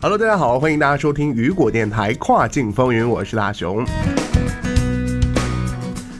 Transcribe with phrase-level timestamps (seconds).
[0.00, 3.84] Hello，大家好，欢迎大家收听雨果电台跨境风云，我是大熊。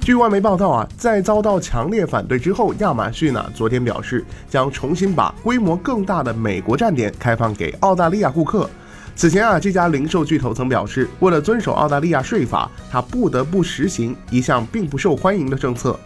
[0.00, 8.70] 据外媒报道啊，在遭到强烈反对之后，亚马逊呢昨天表示将重新把规模更大的美国站点开放给澳大利亚顾客。
[9.16, 15.98] 此前啊，这家零售巨头曾表示，为了遵守澳大利亚税法，它不得不实行一项并不受欢迎的政策。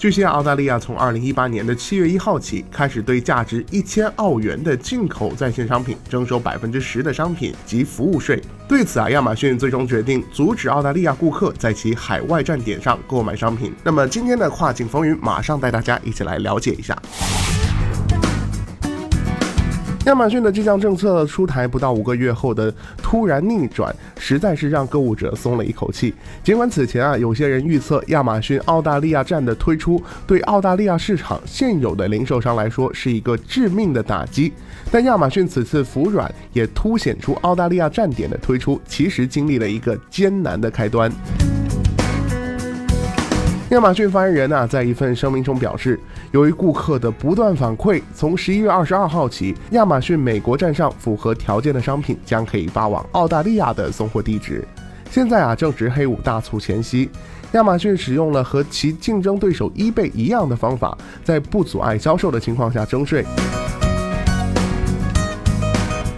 [0.00, 8.42] 据悉，澳大利亚从二零一八年的七月一号起，开始对价值一千澳元的进口在线商品征收百分之十的商品及服务税。
[8.66, 13.74] 对此啊，亚马逊最终决定阻止澳大利亚顾客在其海外站点上购买商品。
[13.84, 16.96] 那么今天的跨境风云，马上带大家一起来了解一下。
[20.06, 26.14] 亚马逊的这项政策出台不到五个月后的突然逆转，实在是让购物者松了一口气。
[26.42, 34.50] 尽管此前啊，有些人预测亚马逊澳大利亚站的推出对澳大利亚市场现有的零售商来说是一个致命的打击，
[34.90, 41.12] 但亚马逊此次服软，也凸显出澳大利亚站点的推出其实经历了一个艰难的开端。
[43.70, 45.98] 亚马逊发言人呢，在一份声明中表示，
[46.32, 54.66] 由于顾客的不断反馈，从十一月二十二号起，亚马逊美国站上符合条件的商品将可以发往澳大利亚的送货地址。
[55.08, 57.08] 现在啊，正值黑五大促前夕，
[57.52, 63.24] 亚马逊使用了和其竞争对手 eBay 一样的方法，在不阻碍销售的情况下征税。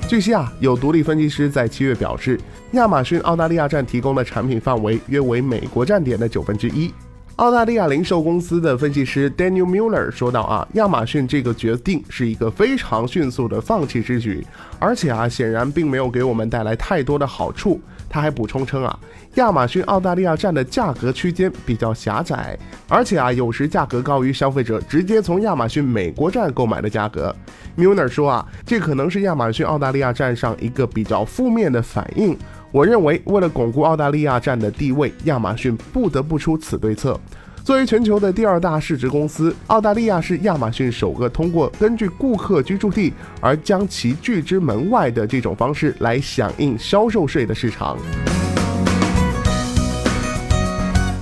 [0.09, 6.91] 据悉啊，有独立分析师在七月表示，亚马逊澳大利亚站提供的产品范围约为美国站点的九分之一。
[7.37, 14.47] 澳大利亚零售公司的分析师 Daniel Mueller 说道：“啊，亚马逊这个决定是一个非常迅速的放弃之举，
[14.79, 18.99] 而且啊，显然并没有给我们带来太多的好处。”他还补充称：“啊，
[19.37, 22.57] 亚马逊澳大利亚站的价格区间比较狭窄，
[22.87, 27.35] 而且啊，有时价格高于消费者直接从亚马逊美国站购买的价格。”
[27.79, 32.37] Mueller 说：“啊，这可能是亚马逊澳大利亚站上一个比较负面的反应。”
[32.73, 37.21] 我认为，为了巩固澳大利亚站的地位，亚马逊不得不出此对策。
[37.63, 43.13] 作为全球的第二大市值公司，澳大利亚是亚马逊首个通过根据顾客居住地
[43.43, 47.99] 而将其拒之门外的这种方式来响应销售税的市场。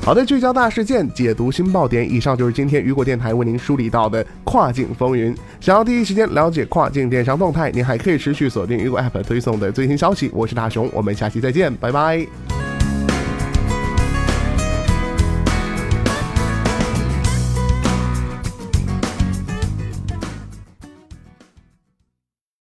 [0.02, 2.10] 好的，聚焦大事件，解读新爆点。
[2.10, 5.32] 以上就是今天雨果电台为您梳理到的跨境风云。
[5.60, 10.30] 想要第一时间了解跨境电商动态，您还可以持续锁定雨果 App 推送的最新消息。
[10.32, 12.59] 我是大熊，我们下期再见，拜拜。